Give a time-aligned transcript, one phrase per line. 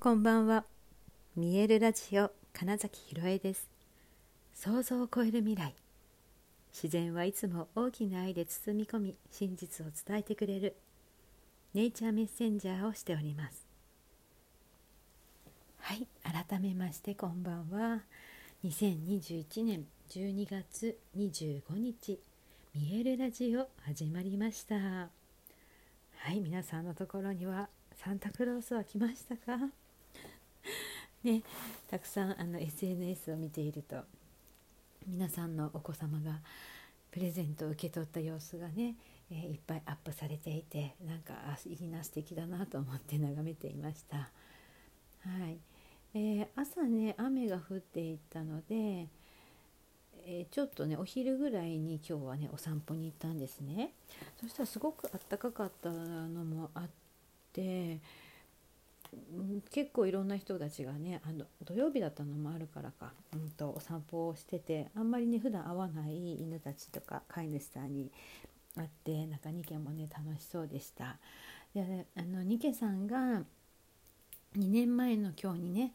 [0.00, 0.64] こんばんは。
[1.34, 3.68] 見えるラジオ金崎ひろえです。
[4.54, 5.74] 想像を超える未来。
[6.72, 10.76] 自然はいつも大きな愛で包み込み真実を伝えてくれる。
[11.74, 13.66] ネイチャーメッセンジャーをしております。
[15.78, 18.02] はい改めましてこんばんは。
[18.64, 22.20] 2021年12月25日
[22.72, 24.76] 見えるラジオ始まりました。
[24.76, 25.10] は
[26.30, 29.58] い皆さんのところにはサンタクロースは来ましたか？
[31.24, 31.42] ね、
[31.90, 33.96] たくさんあの SNS を見ていると
[35.06, 36.40] 皆さんのお子様が
[37.10, 38.94] プレゼントを受け取った様子がね、
[39.30, 44.16] えー、いっぱいアップされていてなんかあいいな素敵だなと思って眺めていました。
[44.16, 45.58] はい
[46.14, 49.08] えー、朝ね雨が降っていたので、
[50.24, 53.92] えー、ちょっとねお昼ぐらいに今日はねお散歩に行ったんですね
[54.40, 56.88] そしたらすごくあったかかったのもあっ
[57.52, 57.98] て
[59.70, 68.10] 結構いろんな人たちがねあの土曜日だったのもあるからか、うんと、お散歩をしててあんまりね普段会わない犬たちとか飼い主さんに
[68.76, 71.16] 会ってなんかニケもね楽しそうでした。
[71.74, 73.42] であのニケさんが
[74.56, 75.92] 2年前の今日にね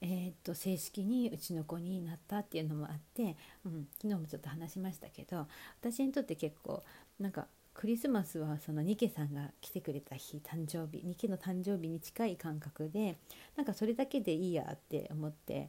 [0.00, 5.46] えー、っと正式にうちの子になったっていうのもあって、うん、昨日もちょっと話しましたけど
[5.80, 6.82] 私にとって結構
[7.18, 13.18] なんかクリスマスはそのニケさんが来てくれた日誕生日ニケの誕生日に近い感覚で
[13.54, 15.68] なんかそれだけでいいやって思って、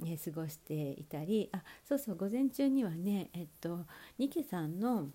[0.00, 3.86] ね、過ごしていたりあそうそう午前中にはねえっと
[4.18, 5.06] ニケさんの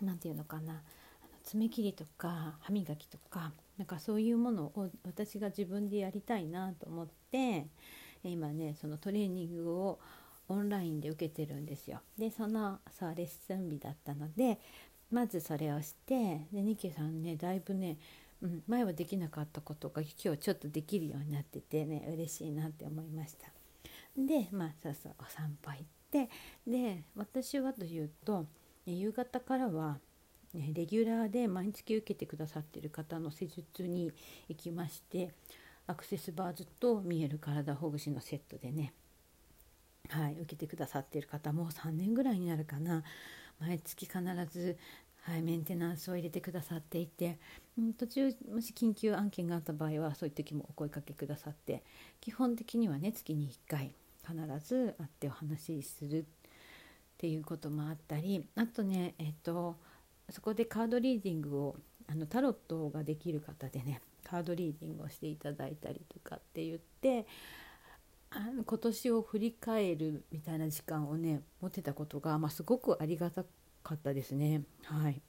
[0.00, 0.80] 何て言うのかな
[1.42, 7.66] 爪切りとか歯磨きとかなんかそういうものを私が自分でやりたいなと思って
[8.22, 9.98] 今ねそのトレーニングを
[10.48, 12.00] オンラインで受けてるんですよ。
[12.18, 14.58] でそのさレッスン日だったので
[15.10, 17.98] まずそれをしてでニケさんねだいぶね、
[18.42, 23.48] うん、前はできなかったことが今日ちょっとできるようになっててね嬉しいなって思いました。
[24.16, 26.28] でまあそうそうお散歩行って
[26.66, 28.46] で私はというと
[28.86, 29.98] 夕方からは、
[30.52, 34.12] ね、レギュラーで毎月受けてくださってる方の施術に
[34.48, 35.30] 行きまして
[35.86, 38.92] アクセスバーズと見える体ほぐしのセットでね
[40.10, 43.02] はい、受けてくださっている方もう3年ぐらいになるかな。
[43.60, 44.18] 毎月必
[44.50, 44.76] ず、
[45.22, 47.38] はい、メンテナンスを入れてくださっていて、
[47.78, 51.82] うん、途中もし緊急案件があった場合はそういう時もお声かけくださって
[52.20, 53.94] 基本的にはね月に1回
[54.26, 54.34] 必
[54.66, 56.24] ず会ってお話しするっ
[57.18, 59.76] ていうこともあったりあとねえっと
[60.30, 61.76] そこでカードリーディングを
[62.06, 67.26] あのタロットができる方でねカードリーディングをしていただいたりとかって言って
[68.36, 73.44] あの今年を振り返るみたいな時間をね持てたことが、まあ、すごくありがた
[73.82, 74.62] かったですね。
[74.84, 75.22] はい、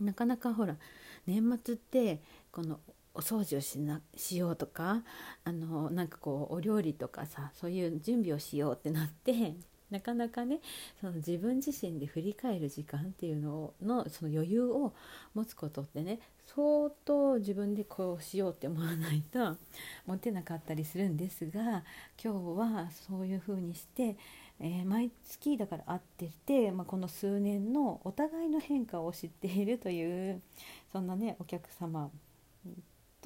[0.00, 0.76] なかなかほら
[1.26, 2.20] 年末って
[2.52, 2.80] この
[3.14, 5.02] お掃除をしなしようとか
[5.44, 9.56] あのなんかこうお料理とかさそういう準備をしようってなって
[9.90, 10.60] なかなかね
[11.00, 14.92] その自分自身で振り返る時間っていうののその余裕を
[15.34, 16.18] 持つことってね
[16.54, 19.56] 相当自分でこうしようって思わないと
[20.06, 21.84] 持てなかったりするんですが
[22.22, 24.16] 今日はそういうふうにして、
[24.60, 30.40] えー、毎月だから会ってて、まあ、この数年のお互いの変化を知っているという
[30.92, 32.10] そんなねお客様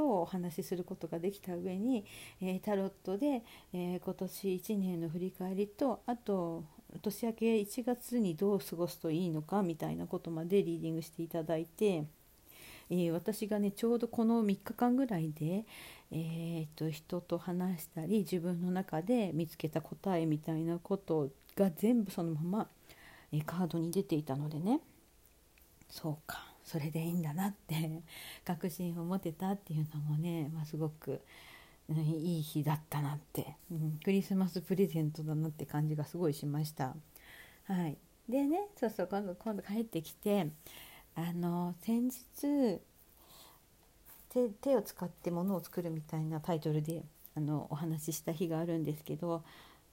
[0.00, 2.06] とお話しすることができた上に、
[2.40, 3.42] えー、タロットで、
[3.74, 6.64] えー、今年1年の振り返りとあと
[7.02, 12.04] 年明け1月にどう過ごすといいのかみたいなことまでリーディングしていただいて、
[12.88, 15.66] えー、私がねちょうどこの3日間ぐらいで、
[16.10, 22.68] えーと、人と話したり自分の中で見つけた答えみたいなことが全部そのまま、
[23.32, 24.80] え、カードに出ていたのでね。
[25.90, 26.49] そうか。
[26.64, 28.02] それでいいんだなって
[28.44, 31.20] 確信を持てたっていうのもね、まあ、すごく、
[31.88, 36.94] うん、いい日だったなって、うん、クリスマスプレゼントだなって感じがすごいしました。
[37.64, 37.98] はい、
[38.28, 40.50] でねそうそう今度今度帰ってきて
[41.14, 42.80] あの先日
[44.30, 47.02] 手手を使ってものを作るみたいなタイトルで
[47.36, 49.44] あのお話しした日があるんですけど、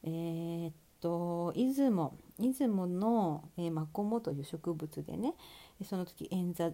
[0.04, 5.34] えー、っと出雲出雲の、えー、マコモという植物でね
[5.84, 6.72] その時演座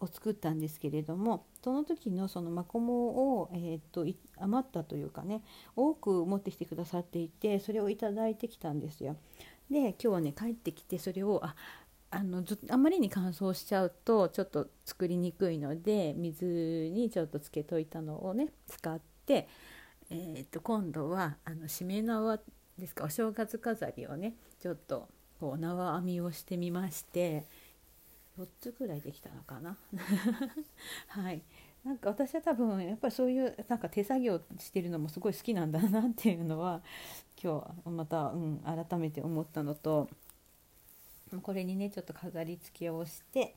[0.00, 4.06] を作ったんですけれどもその時のそのマコモを、えーと、
[4.38, 5.42] 余ったというかね
[5.76, 9.16] 多く持ってきてくださっていてそれをいただいてきたんですよ。
[9.70, 11.54] で今日はね帰ってきてそれをあ
[12.10, 19.48] あのずあまりに乾燥しちゃうとちょっと作りにくいので水にちょっとつけといたのをね使って、
[20.10, 22.38] えー、と今度はあのしめ縄
[22.82, 23.04] ですか？
[23.04, 25.08] お正月飾りをねちょっと
[25.40, 27.44] こう縄編みをしてみまして
[28.38, 29.76] 4つぐらいできたのかな？
[31.08, 31.42] はい。
[31.84, 36.80] なんか私は多分やっぱりそういうなんか手作業してるのもすごい好きなんだなっていうのは
[37.42, 40.08] 今日また、うん、改めて思ったのと
[41.42, 43.56] これにねちょっと飾り付けをして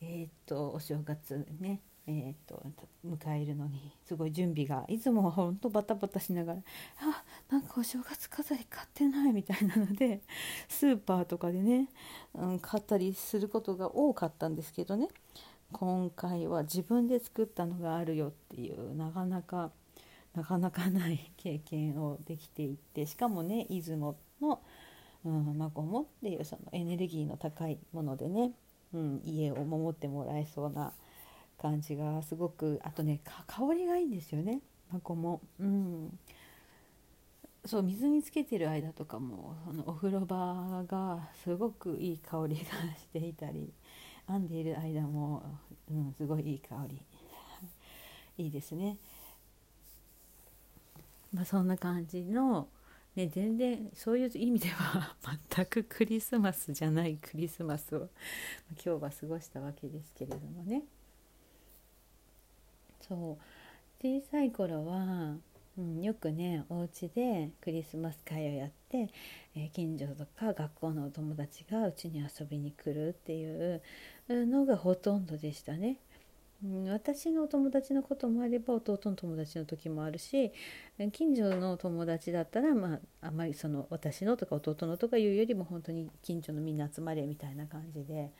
[0.00, 2.62] えー、っとお正月ねえー、っと
[3.04, 6.60] 迎えるのにすごい準備がいつもはほんとバタバタしながら
[7.02, 10.20] あなんかお正月飾り買ってないみたいなので
[10.68, 11.88] スーパーとかでね、
[12.34, 15.08] うん、買ったりすることが多かったんですけどね
[15.72, 19.70] 今回は自分で作ったのがあるよっていうなかなか
[20.34, 24.60] なかなかない経験をできていってしかもね出雲の、
[25.24, 28.52] うん、マコモっていうそのエネルギーの高いものでね、
[28.92, 30.92] うん、家を守ってもらえそうな
[31.56, 34.60] 感じがすごくあとね香りがいいんですよね
[34.92, 35.40] マコモ。
[35.58, 36.18] うん
[37.68, 42.62] そう水につけてる間とかもあのお風呂場がすごくいい香りが
[42.96, 43.74] していたり
[44.26, 45.42] 編んでいる間も、
[45.90, 47.02] うん、すごいいい香り
[48.42, 48.96] いいですね。
[51.30, 52.68] まあ、そんな感じの、
[53.14, 55.14] ね、全然そういう意味では
[55.52, 58.08] 全くクリスマスじゃないクリスマスを
[58.82, 60.84] 今日は過ごしたわけですけれどもね。
[63.06, 63.36] そう
[64.00, 65.36] 小さい頃は
[65.78, 69.08] うん、よくねお家でクリスマス会をやって、
[69.54, 73.80] えー、近所とか学校のお友達がうちに遊びに来るっていう
[74.28, 75.98] のがほとんどでしたね。
[76.64, 80.52] うん、私のお友達のこともあれば弟の友達の時もあるし
[81.12, 88.32] 近所の友達だったら、まあ、あまりその私のとか弟のとかいうよりも本当に近所のみんな集まれみたいな感じで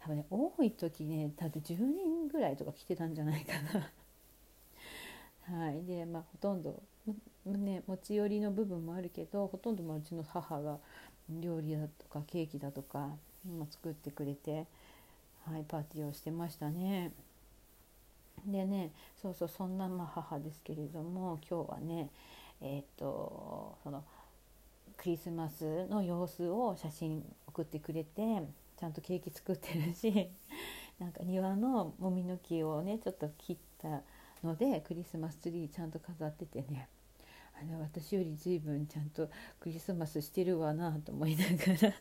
[0.00, 3.90] 多分ね多い時ね多分10人ぐらいとか来てたんじゃないかな。
[5.50, 6.82] はいでまあ、ほとんど、
[7.46, 10.78] ね、持ち寄りの部分もあるけどほとんどまあうちの母が
[11.30, 12.98] 料理だとかケーキだとか、
[13.46, 14.66] まあ、作ってくれて、
[15.46, 17.12] はい、パーティーをしてましたね。
[18.46, 22.08] でねそうそうそんなま母ですけれども今日はね
[22.60, 24.04] えっ、とその
[24.96, 28.42] クリスマスの様子を写真送ってくれて
[28.78, 30.28] ちゃんとケーキ作ってるし
[30.98, 34.02] なんか庭のもみの木をねちょっと切った
[34.42, 36.88] のでクリスマスツリーちゃんと飾っててね。
[37.60, 41.94] あの私より随分ちゃんとクリスマスしてるわなと思いながら。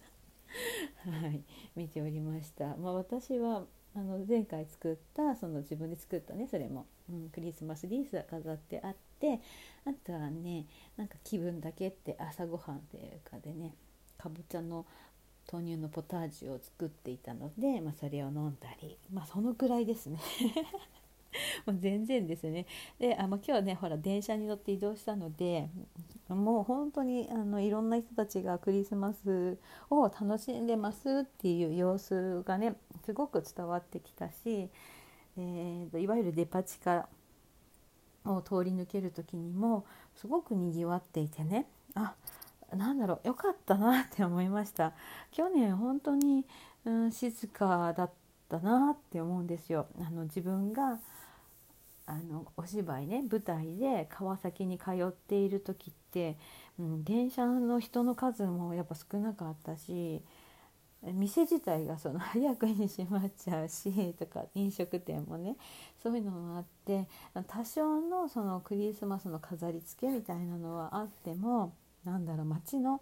[1.12, 1.42] はい、
[1.76, 2.76] 見ておりました。
[2.78, 3.64] まあ、私は
[3.96, 9.40] あの前回作ったその自分で作ったねそれも、うん、クリスマスリースが飾ってあって
[9.86, 10.66] あとはね
[10.98, 13.74] なんか気分だけって朝ごはんっていうかでね
[14.18, 14.86] かぼちゃの
[15.52, 18.98] 豆乳のポタージュを作っていたので、まあ、それを飲んだり。
[19.12, 20.20] まあそのくらいですね。
[21.66, 22.66] もう全然ですね。
[23.00, 25.70] であ、まあ、今日はねほら電車に乗って移動したので
[26.28, 29.58] もう本当にあのいろんな人たちがクリスマス
[29.90, 32.76] を楽しんでますっていう様子がね
[33.06, 34.70] すごく伝わってきたし、
[35.38, 37.08] えー、いわゆるデパ地下
[38.26, 39.86] を通り抜ける時にも
[40.16, 42.16] すごくにぎわっていてねあ
[42.76, 44.94] なんだろうよかったなって思いました。
[45.32, 46.46] 去年本当に、
[46.86, 48.12] うん、静かだっ
[48.50, 49.88] たなって思うんですよ。
[50.00, 51.00] あの自分が
[52.08, 56.38] あのお芝居ね舞台で川崎に通っている時って、
[56.80, 60.22] うん、電車の人の数もやっぱ少なかったし
[61.04, 65.58] 店自体がその 早くに閉まっちゃうしとか飲食店もね
[66.02, 67.08] そういうのもあって
[67.46, 71.74] 多少のそのクリスマスの飾り付けみたいなのはあっても
[72.06, 73.02] なんだろう街の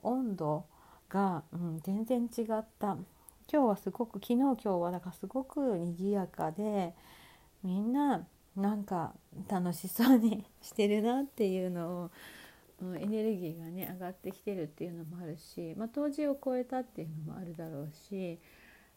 [0.00, 0.64] 温度
[1.08, 2.96] が、うん、全然違った。
[3.52, 6.94] 今日はすごく昨日今日はだからすごく賑やかで
[7.62, 9.14] みんななんか
[9.48, 12.10] 楽しそうに してるなっていうのを
[12.96, 18.38] エネルギーがね上がってきてるっていうのもあるし、まあ、冬至を超えたっていうのもあるだろうし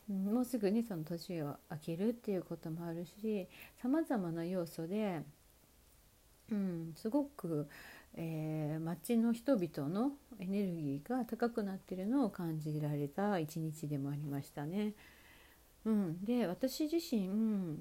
[0.08, 3.48] もうすぐにその年を明けるっていうこともあるし
[3.82, 5.22] さまざまな要素で、
[6.52, 7.68] うん、すごく、
[8.16, 14.94] えー、街の人々のエネルギーが高くなってるのを感じられた一日でもありましたね。
[15.86, 17.80] うん、で私自身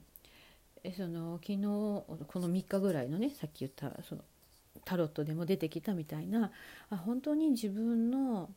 [0.95, 4.23] その昨日この3日ぐらいのねさっき言ったその
[4.85, 6.52] タロットでも出てきたみたいな
[6.90, 8.50] あ本当に自分の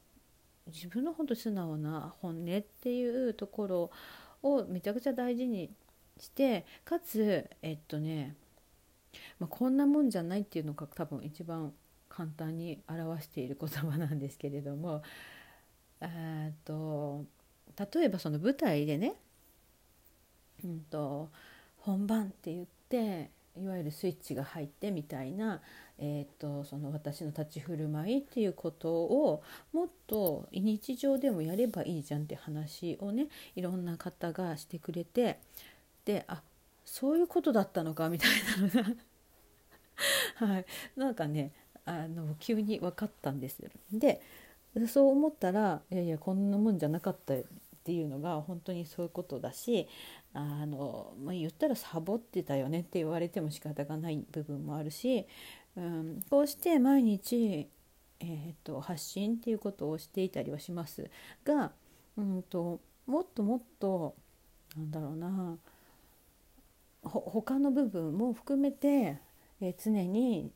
[0.67, 3.91] 自分の本当素直な本音っていうところ
[4.43, 5.71] をめちゃくちゃ大事に
[6.19, 8.35] してかつえっとね、
[9.39, 11.73] まあ、こんなもんじゃないっていうのが多分一番
[12.09, 15.01] 簡単に表している言葉なんですけれども
[16.01, 17.25] っと
[17.93, 19.13] 例えばその舞台でね、
[20.63, 21.29] うんと
[21.81, 23.29] 本番って言って
[23.61, 25.61] いわゆるスイッチが入ってみたいな、
[25.97, 29.43] えーと、その私の立ち振る舞いっていうことを
[29.73, 35.39] もっと日常でもやればいいじゃんって話をねいろんな方がしてくれて
[36.05, 36.41] であ
[36.85, 38.95] そういうことだったのかみたいなのが
[40.47, 40.65] はい。
[40.95, 41.51] なんかね
[41.85, 43.59] あの急に分かったんです
[43.91, 44.21] で
[44.87, 47.33] そう思ったらいやいやこんなもんじゃなかった
[47.79, 49.87] っていうのが本当にそういうことだし
[50.33, 55.25] あの、まあ、言ったらサボってたよねって言われても仕方がない部分もあるし、
[55.77, 57.67] うん、こうして毎日、
[58.19, 61.09] えーと、発信っていうことをしていたりはします
[61.45, 61.71] が、
[62.17, 64.13] うんと、もっともっと
[64.75, 65.57] なんだろうな
[67.01, 69.17] 他の部分も含めて、
[69.61, 70.51] えー、常に、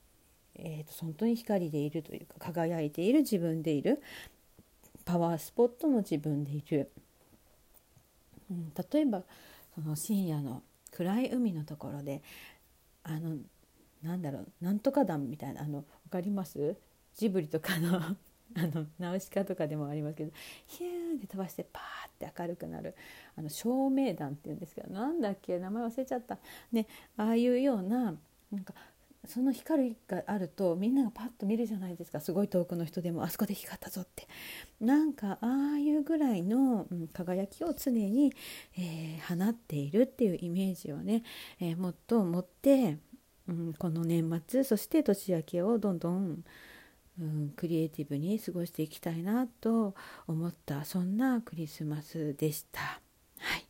[0.55, 4.03] えーと本当に光でいるというか輝いている自分でいる
[5.05, 6.91] パワースポットの自分でいる。
[8.91, 9.23] 例えば
[9.75, 12.21] その深夜の暗い海のところで
[13.03, 13.37] あの
[14.01, 16.75] なんだろうなんとか団みたいなあの分かります？
[17.15, 17.97] ジブリとかの
[18.55, 20.31] あのナウシカとかでもありますけど
[20.67, 22.95] ヒューンって飛ばしてパーって明るくなる
[23.35, 26.37] あの照明弾っていうんですけどなんだっけ名前忘れちゃった。
[26.71, 28.15] ねああいうような
[28.51, 28.75] なんか
[29.25, 34.27] その光があるとみんながパッと見るじゃないですかすごい遠くの人でもあそこで光ったぞって
[34.81, 38.33] なんかああいうぐらいの、輝きを常に、
[38.77, 41.23] えー、放っているっていうイメージをね、
[41.59, 42.97] えー、もっと持って、
[43.47, 46.43] うん、この年末そして年明けをどんどん、
[47.19, 49.95] うん、クリエイティブに過ごしていきたいなと
[50.27, 52.81] 思ったそんなクリスマスでした。
[53.37, 53.65] はい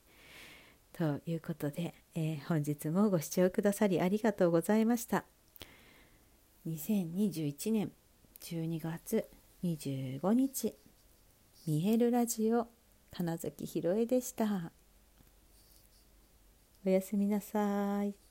[0.94, 5.33] ということで、えー、本日もご視聴くださりありがとうございました。
[6.66, 7.92] 2021年
[8.42, 9.30] 12月
[9.66, 10.74] 25日
[11.68, 12.68] 見えるラジオ
[13.12, 14.72] 金崎ひろえでした。
[16.86, 18.23] おやすみなさい。